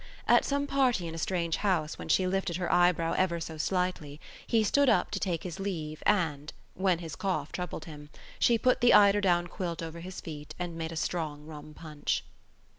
At 0.27 0.43
some 0.45 0.65
party 0.65 1.07
in 1.07 1.13
a 1.13 1.19
strange 1.19 1.57
house 1.57 1.99
when 1.99 2.09
she 2.09 2.25
lifted 2.25 2.55
her 2.55 2.73
eyebrow 2.73 3.13
ever 3.19 3.39
so 3.39 3.57
slightly 3.57 4.19
he 4.47 4.63
stood 4.63 4.89
up 4.89 5.11
to 5.11 5.19
take 5.19 5.43
his 5.43 5.59
leave 5.59 6.01
and, 6.07 6.51
when 6.73 6.97
his 6.97 7.15
cough 7.15 7.51
troubled 7.51 7.85
him, 7.85 8.09
she 8.39 8.57
put 8.57 8.81
the 8.81 8.95
eider 8.95 9.21
down 9.21 9.45
quilt 9.45 9.83
over 9.83 9.99
his 9.99 10.19
feet 10.19 10.55
and 10.57 10.75
made 10.75 10.91
a 10.91 10.95
strong 10.95 11.45
rum 11.45 11.75
punch. 11.75 12.23